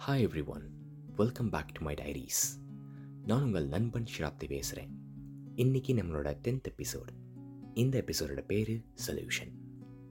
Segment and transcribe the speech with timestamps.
[0.00, 0.62] Hi everyone
[1.16, 2.58] welcome back to my diaries
[3.26, 4.92] நான் உங்கள் நண்பன் ஷிராப்தி பேசுகிறேன்
[5.56, 7.12] இன்றைக்கி நம்மளோட டென்த் எபிசோடு
[7.74, 9.52] இந்த எபிசோடோட பேர் சொல்யூஷன்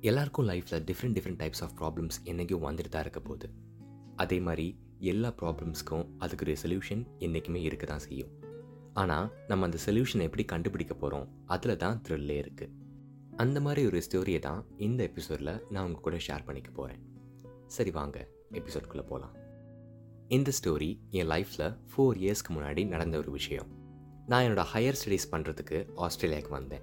[0.01, 3.49] எல்லாருக்கும் லைஃப்பில் different different types of problems என்றைக்கும் வந்துட்டு தான் இருக்க போகுது.
[4.15, 8.29] அதே மாதிரி எல்லா ப்ராப்ளம்ஸ்க்கும் அதுக்கு ஒரு சொல்யூஷன் என்றைக்குமே இருக்க தான் செய்யும்.
[8.93, 12.73] ஆனால் நம்ம அந்த சொல்யூஷனை எப்படி கண்டுபிடிக்க போகிறோம் அதில் தான் த்ரில்லே இருக்குது
[13.35, 17.03] அந்த மாதிரி ஒரு ஸ்டோரியை தான் இந்த எபிசோடில் நான் உங்கள் கூட ஷேர் பண்ணிக்க போகிறேன்
[17.67, 19.46] சரி வாங்க எபிசோட்குள்ளே போகலாம்
[20.27, 23.67] இந்த ஸ்டோரி என் லைஃப்பில் ஃபோர் இயர்ஸ்க்கு முன்னாடி நடந்த ஒரு விஷயம்.
[24.27, 26.81] நான் என்னோடய ஹையர் ஸ்டடீஸ் பண்ணுறதுக்கு ஆஸ்திரேலியாவுக்கு வந்தேன்.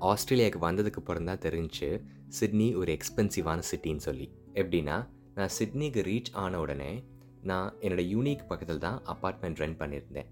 [0.00, 4.32] ஆஸ்திரேலியாவுக்கு வந்ததுக்கு அப்புறம் தான் தெரிஞ்சு சிட்னி ஒரு எக்ஸ்பென்சிவான சிட்டின்னு சொல்லி.
[4.54, 7.04] எப்படின்னா நான் சிட்னிக்கு ரீச் ஆன உடனே
[7.42, 10.26] நான் என்னோடய யூனிக் பக்கத்தில் தான் அப்பார்ட்மெண்ட் ரெண்ட் பண்ணியிருந்தேன்.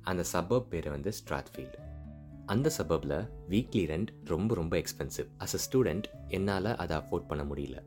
[0.00, 1.80] அந்த சபப் பேர் வந்து ஸ்ட்ராத்ஃபீல்டு
[2.46, 7.82] அந்த சபப்பில் வீக்லி ரெண்ட் ரொம்ப ரொம்ப எக்ஸ்பென்சிவ் அஸ் அ ஸ்டூடெண்ட் என்னால் அதை அஃபோர்ட் பண்ண முடியல.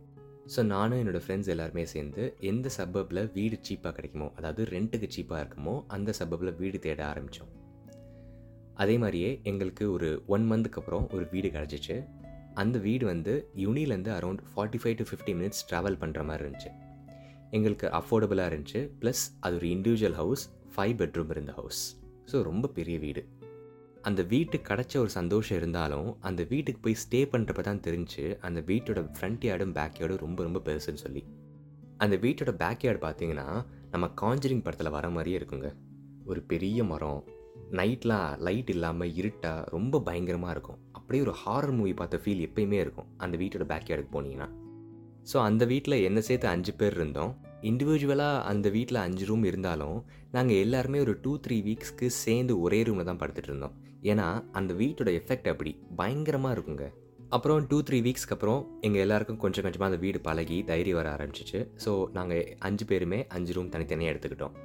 [0.53, 5.73] ஸோ நானும் என்னோடய ஃப்ரெண்ட்ஸ் எல்லாருமே சேர்ந்து எந்த சபப்பில் வீடு சீப்பாக கிடைக்குமோ அதாவது ரெண்ட்டுக்கு சீப்பாக இருக்குமோ
[5.87, 7.53] அந்த சபப்பில் வீடு தேட ஆரம்பித்தோம்
[8.75, 11.95] அதே மாதிரியே எங்களுக்கு ஒரு ஒன் மந்த்துக்கு அப்புறம் ஒரு வீடு கிடச்சிச்சு.
[12.53, 13.33] அந்த வீடு வந்து
[13.63, 16.71] யூனிலேருந்து around forty five to fifty minutes travel பண்ணுற மாதிரி இருந்துச்சு.
[17.51, 18.81] எங்களுக்கு அஃபோர்டபுளாக இருந்துச்சு.
[19.01, 20.43] ப்ளஸ் அது ஒரு இண்டிவிஜுவல் ஹவுஸ்
[20.75, 21.81] ஃபைவ் பெட்ரூம் இருந்த ஹவுஸ்
[22.31, 23.23] ஸோ ரொம்ப பெரிய வீடு.
[24.07, 28.99] அந்த வீட்டுக்கு கிடச்ச ஒரு சந்தோஷம் இருந்தாலும் அந்த வீட்டுக்கு போய் ஸ்டே பண்ணுறப்ப தான் தெரிஞ்சு அந்த வீட்டோட
[29.13, 31.21] ஃப்ரண்ட் யார்டும் பேக் யார்டும் ரொம்ப ரொம்ப பெருசுன்னு சொல்லி.
[31.97, 33.47] அந்த வீட்டோட பேக் யார்டு பார்த்தீங்கன்னா
[33.93, 35.69] நம்ம காஞ்சரிங் படத்தில் வர மாதிரியே இருக்குங்க.
[36.25, 37.23] ஒரு பெரிய மரம்
[37.79, 40.79] நைட்லாம் லைட் இல்லாமல் இருட்டாக ரொம்ப பயங்கரமாக இருக்கும்.
[40.99, 44.47] அப்படியே ஒரு ஹாரர் மூவி பார்த்த ஃபீல் எப்பயுமே இருக்கும் அந்த வீட்டோட பேக் யார்டுக்கு போனீங்கன்னா.
[45.31, 47.31] ஸோ அந்த வீட்டில் என்ன சேர்த்து அஞ்சு பேர் இருந்தோம்.
[47.69, 49.97] இண்டிவிஜுவலாக அந்த வீட்டில் அஞ்சு ரூம் இருந்தாலும்
[50.31, 53.75] நாங்கள் எல்லாருமே ஒரு டூ த்ரீ வீக்ஸ்க்கு சேர்ந்து ஒரே ரூமில் தான் படுத்துட்டு இருந்தோம்.
[54.11, 54.27] ஏன்னா
[54.59, 56.85] அந்த வீட்டோட எஃபெக்ட் அப்படி பயங்கரமாக இருக்குங்க.
[57.35, 61.59] அப்புறம் டூ த்ரீ வீக்ஸ்க்கு அப்புறம் எங்கள் எல்லாருக்கும் கொஞ்சம் கொஞ்சமாக அந்த வீடு பழகி தைரியம் வர ஆரம்பிச்சிச்சு.
[61.85, 64.55] ஸோ நாங்கள் அஞ்சு பேருமே அஞ்சு ரூம் தனித்தனியாக எடுத்துக்கிட்டோம்.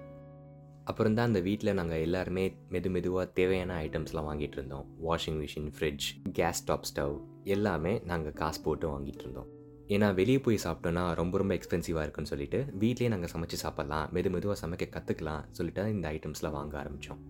[0.91, 4.87] அப்புறம் தான் அந்த வீட்டில் நாங்கள் எல்லாருமே மெது மெதுவாக தேவையான ஐட்டம்ஸ்லாம் வாங்கிட்டு இருந்தோம்.
[5.09, 6.07] Washing machine fridge
[6.39, 7.15] gas top stove
[7.57, 9.51] எல்லாமே நாங்கள் காசு போட்டு வாங்கிட்டு இருந்தோம்.
[9.95, 14.59] ஏன்னா வெளியே போய் சாப்பிட்டோன்னா ரொம்ப ரொம்ப எக்ஸ்பென்சிவாக இருக்குன்னு சொல்லிட்டு வீட்லேயே நாங்கள் சமைச்சு சாப்பிட்லாம் மெது மெதுவாக
[14.63, 17.23] சமைக்க கற்றுக்கலாம் சொல்லிட்டு இந்த ஐட்டம்ஸ்லாம் வாங்க ஆரம்பித்தோம்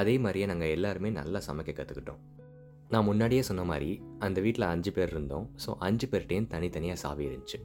[0.00, 2.20] அதே மாதிரியே நாங்கள் எல்லாருமே நல்லா சமைக்க கற்றுக்கிட்டோம்
[2.92, 3.90] நான் முன்னாடியே சொன்ன மாதிரி
[4.26, 5.46] அந்த வீட்டில் அஞ்சு பேர் இருந்தோம்.
[5.64, 7.58] ஸோ அஞ்சு பேர்கிட்டையும் தனித்தனியாக சாவி இருந்துச்சு.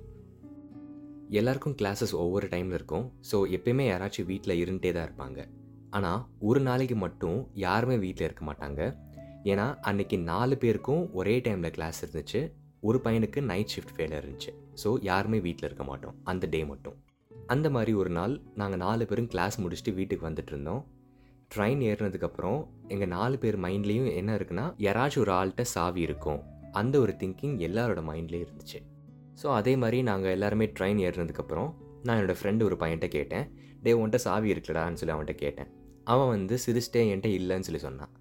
[1.39, 3.05] எல்லாருக்கும் கிளாஸஸ் ஒவ்வொரு டைமில் இருக்கும்.
[3.29, 5.39] ஸோ எப்பயுமே யாராச்சும் வீட்டில் இருந்துகிட்டே தான் இருப்பாங்க.
[5.97, 8.81] ஆனால் ஒரு நாளைக்கு மட்டும் யாருமே வீட்டில் இருக்க மாட்டாங்க.
[9.51, 12.41] ஏன்னா அன்னைக்கு நாலு பேருக்கும் ஒரே டைமில் கிளாஸ் இருந்துச்சு.
[12.89, 14.51] ஒரு பையனுக்கு நைட் ஷிஃப்ட் ஃபெயிலியர் இருந்துச்சு.
[14.83, 16.15] ஸோ யாருமே வீட்டில் இருக்க மாட்டோம்.
[16.31, 16.97] அந்த டே மட்டும்.
[17.53, 20.81] அந்த மாதிரி ஒரு நாள் நாங்கள் நாலு பேரும் கிளாஸ் முடிச்சுட்டு வீட்டுக்கு வந்துட்டு இருந்தோம்.
[21.53, 26.39] ட்ரெயின் ஏறினதுக்கப்புறம் எங்கள் நாலு பேர் மைண்ட்லேயும் என்ன இருக்குன்னா யாராச்சும் ஒரு ஆள்கிட்ட சாவி இருக்கும்.
[26.71, 28.79] அந்த ஒரு திங்கிங் எல்லாரோட மைண்ட்லேயும் இருந்துச்சு.
[29.41, 31.69] ஸோ அதே மாதிரி நாங்கள் எல்லாருமே ட்ரெயின் ஏறினதுக்கப்புறம்
[32.05, 33.45] நான் என்னோடய ஃப்ரெண்டு ஒரு பையன்ட்ட கேட்டேன்.
[33.83, 35.69] டே உன்ட்ட சாவி இருக்குடான்னு சொல்லி அவன்கிட்ட கேட்டேன்.
[36.03, 38.11] அவன் வந்து சிரிச்சிட்டே என்கிட்ட இல்லைன்னு சொல்லி சொன்னான்.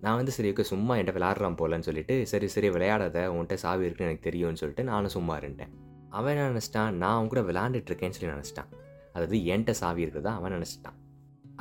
[0.00, 4.10] நான் வந்து சரி ஓகே சும்மா என்கிட்ட விளையாடுறான் போலன்னு சொல்லிட்டு சரி சரி விளையாடாத உன்கிட்ட சாவி இருக்குன்னு
[4.10, 5.72] எனக்கு தெரியும்னு சொல்லிட்டு நானும் சும்மா இருந்தேன்
[6.10, 6.90] அவன் என்ன நினச்சிட்டான்?
[7.02, 8.70] நான் அவன் கூட விளையாண்டுட்டு இருக்கேன்னு சொல்லி நினச்சிட்டான்.
[9.12, 10.96] அதாவது என்கிட்ட சாவி இருக்கிறதா அவன் நினச்சிட்டான்.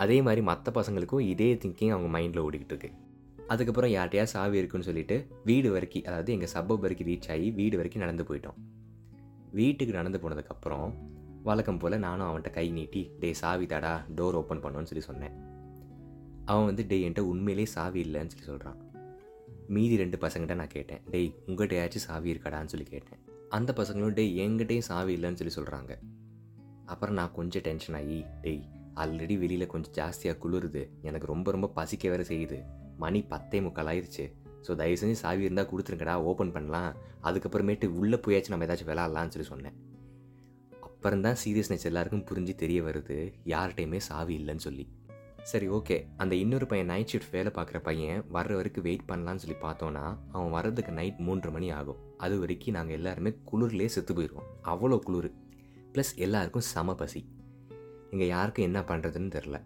[0.03, 2.91] அதே மாதிரி மற்ற பசங்களுக்கும் இதே திங்கிங் அவங்க மைண்டில் ஓடிக்கிட்டு இருக்கு.
[3.47, 5.15] அதுக்கப்புறம் யார்கிட்டயா சாவி இருக்குன்னு சொல்லிட்டு
[5.45, 8.57] வீடு வரைக்கும் அதாவது எங்கள் சப்பப் வரைக்கும் ரீச் ஆகி வீடு வரைக்கும் நடந்து போயிட்டோம்.
[9.51, 10.93] வீட்டுக்கு நடந்து போனதுக்கப்புறம்
[11.43, 15.35] வழக்கம் போல் நானும் அவன்கிட்ட கை நீட்டி டே சாவி தாடா டோர் ஓப்பன் பண்ணோன்னு சொல்லி சொன்னேன்.
[16.45, 18.79] அவன் வந்து டே என்கிட்ட உண்மையிலே சாவி இல்லைன்னு சொல்லி சொல்கிறான்
[19.67, 23.19] மீதி ரெண்டு பசங்கிட்ட நான் கேட்டேன் டேய் உங்கள்கிட்டயாச்சும் சாவி இருக்காடான்னு சொல்லி கேட்டேன்.
[23.49, 25.93] அந்த பசங்களும் டேய் என்கிட்டயும் சாவி இல்லைன்னு சொல்லி சொல்கிறாங்க
[26.85, 28.63] அப்புறம் நான் கொஞ்சம் டென்ஷன் ஆகி டேய்
[29.03, 30.83] ஆல்ரெடி வெளியில் கொஞ்சம் ஜாஸ்தியாக குளிருது.
[31.09, 32.59] எனக்கு ரொம்ப ரொம்ப பசிக்க வேறு செய்யுது.
[33.03, 34.25] மணி பத்தே முக்கால் ஆயிடுச்சு
[34.65, 36.95] ஸோ தயவு செஞ்சு சாவி இருந்தால் கொடுத்துருங்கடா ஓப்பன் பண்ணலாம்.
[37.27, 39.77] அதுக்கப்புறமேட்டு உள்ளே போயாச்சும் நம்ம ஏதாச்சும் விளாட்லான்னு சொல்லி சொன்னேன்.
[40.87, 43.17] அப்புறம் தான் சீரியஸ்னஸ் எல்லாருக்கும் புரிஞ்சு தெரிய வருது.
[43.53, 44.85] யார்கிட்டையுமே சாவி இல்லைன்னு சொல்லி.
[45.51, 49.57] சரி ஓகே அந்த இன்னொரு பையன் நைட் ஷிஃப்ட் வேலை பார்க்குற பையன் வர்ற வரைக்கும் வெயிட் பண்ணலான்னு சொல்லி
[49.63, 50.03] பார்த்தோன்னா
[50.35, 52.01] அவன் வர்றதுக்கு நைட் மூன்று மணி ஆகும்.
[52.25, 55.29] அது வரைக்கும் நாங்கள் எல்லாருமே குளிர்லேயே செத்து போயிடுவோம் அவ்வளோ குளிர்.
[55.93, 57.21] ப்ளஸ் எல்லாருக்கும் சம பசி.
[58.13, 59.57] இங்கே யாருக்கும் என்ன பண்ணுறதுன்னு தெரில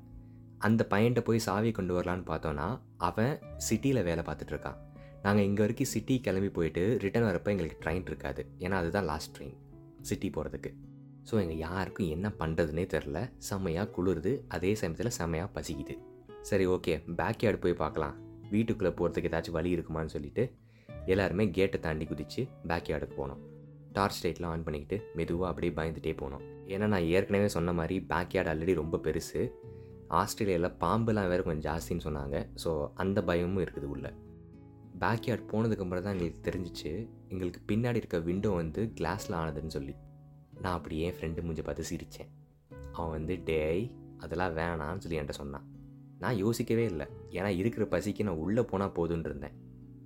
[0.67, 2.67] அந்த பையன்கிட்ட போய் சாவி கொண்டு வரலான்னு பார்த்தோன்னா
[3.07, 3.33] அவன்
[3.67, 4.77] சிட்டியில் வேலை பார்த்துட்டு இருக்கான்.
[5.25, 8.41] நாங்கள் இங்கே வரைக்கும் சிட்டி கிளம்பி போயிட்டு ரிட்டர்ன் வரப்போ எங்களுக்கு ட்ரெயின் இருக்காது.
[8.65, 9.55] ஏன்னா அதுதான் லாஸ்ட் ட்ரெயின்
[10.09, 10.71] சிட்டி போகிறதுக்கு
[11.29, 13.17] ஸோ எங்கள் யாருக்கும் என்ன பண்ணுறதுனே தெரில
[13.49, 14.31] செம்மையாக குளிருது.
[14.55, 15.95] அதே சமயத்தில் செம்மையாக பசிக்குது.
[16.49, 18.15] சரி ஓகே பேக் யார்டு போய் பார்க்கலாம்.
[18.53, 20.45] வீட்டுக்குள்ளே போகிறதுக்கு ஏதாச்சும் வழி இருக்குமான்னு சொல்லிட்டு
[21.13, 22.41] எல்லாருமே கேட்டை தாண்டி குதித்து
[22.71, 23.41] பேக் யார்டுக்கு போனோம்.
[23.93, 26.43] டார்ச் லைட்லாம் ஆன் பண்ணிக்கிட்டு மெதுவாக அப்படியே பயந்துகிட்டே போனோம்.
[26.73, 29.41] ஏன்னா நான் ஏற்கனவே சொன்ன மாதிரி பேக் யார்டு ஆல்ரெடி ரொம்ப பெருசு.
[30.19, 32.37] ஆஸ்திரேலியாவில் பாம்புலாம் வேறு கொஞ்சம் ஜாஸ்தின்னு சொன்னாங்க.
[32.63, 34.07] ஸோ அந்த பயமும் இருக்குது உள்ள.
[35.01, 36.91] பேக் யார்ட் போனதுக்கப்புறம் தான் எங்களுக்கு தெரிஞ்சிச்சு.
[37.27, 39.95] எங்களுக்கு பின்னாடி இருக்க விண்டோ வந்து கிளாஸில் ஆனதுன்னு சொல்லி.
[40.61, 42.31] நான் அப்படியே என் ஃப்ரெண்டு மூஞ்ச பார்த்து சிரித்தேன்
[42.91, 43.83] அவன் வந்து டேய்
[44.17, 45.65] அதெல்லாம் வேணாம்னு சொல்லி என்கிட்ட சொன்னான்.
[46.19, 47.05] நான் யோசிக்கவே இல்லை.
[47.37, 49.55] ஏன்னா இருக்கிற பசிக்கு நான் உள்ளே போனால் போதுன்னு இருந்தேன்.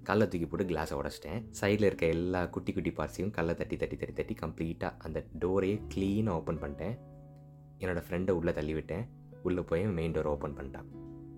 [0.08, 1.40] கல்லை தூக்கி போட்டு கிளாஸை உடச்சிட்டேன்.
[1.60, 6.40] சைடில் இருக்க எல்லா குட்டி குட்டி பார்ட்ஸையும் கல்லை தட்டி தட்டி தட்டி தட்டி கம்ப்ளீட்டாக அந்த டோரையே க்ளீனாக
[6.40, 6.96] ஓப்பன் பண்ணிட்டேன்.
[7.82, 9.06] என்னோடய ஃப்ரெண்டை உள்ளே தள்ளி விட்டேன்
[9.48, 10.88] உள்ளே போய் மெயின் டோரை ஓப்பன் பண்ணிட்டான்.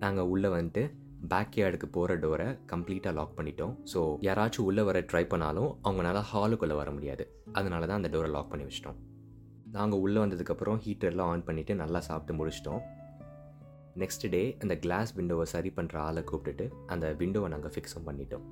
[0.04, 0.84] நாங்கள் உள்ளே வந்துட்டு
[1.32, 3.74] பேக் யார்டுக்கு போகிற டோரை கம்ப்ளீட்டாக லாக் பண்ணிட்டோம்.
[3.92, 7.24] ஸோ யாராச்சும் உள்ளே வர ட்ரை பண்ணாலும் அவங்களால ஹாலுக்குள்ளே வர முடியாது.
[7.58, 8.98] அதனால தான் அந்த டோரை லாக் பண்ணி வச்சிட்டோம்.
[9.76, 12.80] நாங்கள் உள்ளே வந்ததுக்கப்புறம் ஹீட்டர்லாம் ஆன் பண்ணிவிட்டு நல்லா சாப்பிட்டு முடிச்சிட்டோம்.
[13.96, 18.44] நெக்ஸ்ட் டே அந்த கிளாஸ் விண்டோவை சரி பண்ணுற ஆளை கூப்பிட்டுட்டு அந்த விண்டோவை நாங்கள் ஃபிக்ஸும் பண்ணிட்டோம்.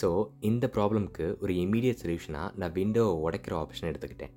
[0.00, 4.32] ஸோ இந்த ப்ராப்ளம்க்கு ஒரு இமீடியட் சொல்யூஷனாக நான் விண்டோவை உடைக்கிற ஆப்ஷன் எடுத்துக்கிட்டேன்.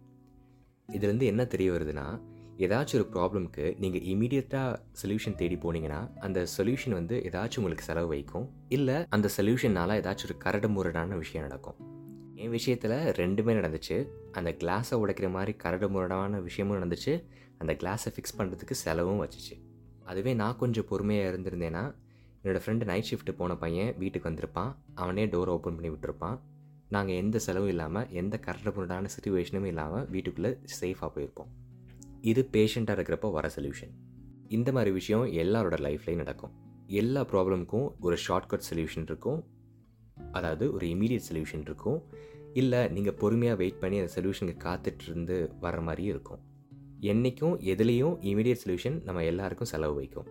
[0.89, 2.19] இதுலேருந்து என்ன தெரிய வருதுன்னா
[2.65, 8.49] ஏதாச்சும் ஒரு ப்ராப்ளம்க்கு நீங்கள் இமீடியட்டாக சொல்யூஷன் தேடி போனீங்கன்னா அந்த சொல்யூஷன் வந்து ஏதாச்சும் உங்களுக்கு செலவு வைக்கும்.
[8.67, 11.77] இல்லை அந்த சொல்யூஷனால் ஏதாச்சும் ஒரு கரடு முரடான விஷயம் நடக்கும்.
[12.35, 14.07] என் விஷயத்தில் ரெண்டுமே நடந்துச்சு.
[14.31, 17.23] அந்த கிளாஸை உடைக்கிற மாதிரி கரடு முரடான விஷயமும் நடந்துச்சு.
[17.57, 19.66] அந்த கிளாஸை ஃபிக்ஸ் பண்ணுறதுக்கு செலவும் வச்சுச்சு.
[20.11, 21.83] அதுவே நான் கொஞ்சம் பொறுமையாக இருந்திருந்தேன்னா
[22.41, 24.71] என்னோடய ஃப்ரெண்டு நைட் ஷிஃப்ட்டு போன பையன் வீட்டுக்கு வந்திருப்பான்.
[25.01, 26.37] அவனே டோர் ஓப்பன் பண்ணி விட்டுருப்பான்.
[26.95, 31.49] நாங்கள் எந்த செலவும் இல்லாமல் எந்த கரடு முரடான சுச்சுவேஷனும் இல்லாமல் வீட்டுக்குள்ளே சேஃபாக போயிருப்போம்.
[32.21, 33.93] இது பேஷண்ட்டாக இருக்கிறப்போ வர சொல்யூஷன்
[34.57, 36.53] இந்த மாதிரி விஷயம் எல்லாரோட லைஃப்லேயும் நடக்கும்.
[37.01, 39.39] எல்லா ப்ராப்ளமுக்கும் ஒரு ஷார்ட்கட் சொல்யூஷன் இருக்கும்.
[40.37, 41.99] அதாவது ஒரு இமீடியட் சொல்யூஷன் இருக்கும்.
[42.61, 46.41] இல்லை நீங்கள் பொறுமையாக வெயிட் பண்ணி அந்த சொல்யூஷனுக்கு காத்துட்ருந்து வர மாதிரியும் இருக்கும்.
[47.01, 50.27] என்றைக்கும் எதுலேயும் இமீடியட் சொல்யூஷன் நம்ம எல்லாருக்கும் செலவு வைக்கும்.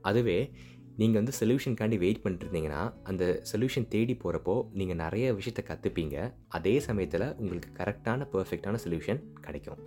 [0.00, 0.50] அதுவே
[0.96, 7.34] நீங்கள் வந்து சொல்யூஷனுக்காண்டி வெயிட் பண்ணிருந்தீங்கன்னா அந்த சொல்யூஷன் தேடி போகிறப்போ நீங்கள் நிறைய விஷயத்த கற்றுப்பீங்க அதே சமயத்தில்
[7.36, 9.78] உங்களுக்கு கரெக்டான பர்ஃபெக்டான சொல்யூஷன் கிடைக்கும்.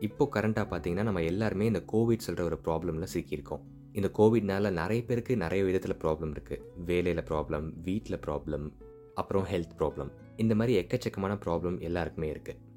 [0.00, 3.62] இப்போது கரண்ட்டாக பார்த்தீங்கன்னா நம்ம எல்லாருமே இந்த கோவிட் சொல்கிற ஒரு ப்ராப்ளமில் சிக்கியிருக்கோம்.
[3.92, 8.72] இந்த கோவிட்னால நிறைய பேருக்கு நிறைய விதத்தில் ப்ராப்ளம் இருக்குது வேலையில் ப்ராப்ளம் வீட்டில் ப்ராப்ளம்
[9.14, 12.71] அப்புறம் ஹெல்த் ப்ராப்ளம் இந்த மாதிரி எக்கச்சக்கமான ப்ராப்ளம் எல்லாருக்குமே இருக்குது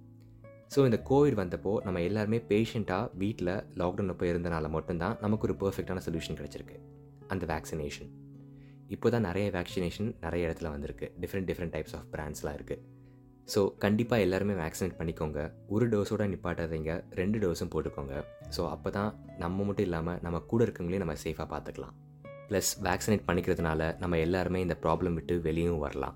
[0.74, 3.52] ஸோ இந்த கோவிட் வந்தப்போ நம்ம எல்லாருமே பேஷண்ட்டாக வீட்டில்
[3.82, 6.78] லாக்டவுனில் போய் இருந்தனால மட்டும்தான் நமக்கு ஒரு பர்ஃபெக்டான சொல்யூஷன் கிடச்சிருக்கு.
[7.34, 8.10] அந்த வேக்சினேஷன்
[8.96, 11.08] இப்போ தான் நிறைய வேக்சினேஷன் நிறைய இடத்துல வந்திருக்கு.
[11.22, 12.84] டிஃப்ரெண்ட் டிஃப்ரெண்ட் டைப்ஸ் ஆஃப் பிராண்ட்ஸ்லாம் இருக்குது
[13.54, 15.40] ஸோ கண்டிப்பாக எல்லாருமே வேக்சினேட் பண்ணிக்கோங்க.
[15.74, 16.92] ஒரு டோஸோட நிப்பாட்டாதீங்க.
[17.20, 18.16] ரெண்டு டோஸும் போட்டுக்கோங்க.
[18.56, 19.12] ஸோ அப்போ தான்
[19.44, 21.96] நம்ம மட்டும் இல்லாமல் நம்ம கூட இருக்கவங்களையும் நம்ம சேஃபாக பார்த்துக்கலாம்
[22.50, 26.16] ப்ளஸ் வேக்சினேட் பண்ணிக்கிறதுனால நம்ம எல்லாருமே இந்த ப்ராப்ளம் விட்டு வெளியும் வரலாம்.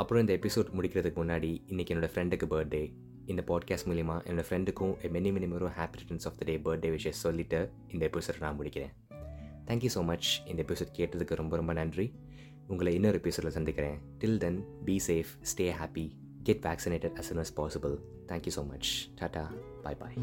[0.00, 2.84] அப்புறம் இந்த எபிசோட் முடிக்கிறதுக்கு முன்னாடி இன்றைக்கி என்னோடய ஃப்ரெண்டுக்கு பர்த்டே
[3.26, 7.18] இந்த பாட்காஸ்ட் மூலிமா என்னோடய ஃப்ரெண்டுக்கும் many many மோரும் happy returns of the day birthday விஷயம்
[7.18, 8.92] சொல்லிவிட்டு இந்த எபிசோட் நான் முடிக்கிறேன்.
[9.66, 12.12] தேங்க்யூ ஸோ மச் இந்த எபிசோட் கேட்டதுக்கு ரொம்ப ரொம்ப நன்றி.
[12.66, 13.98] உங்களை இன்னொரு எபிசோடில் சந்திக்கிறேன்.
[14.18, 16.10] Till then be safe stay happy
[16.42, 19.50] get vaccinated as soon as possible thank you so much tata
[19.82, 20.14] bye bye.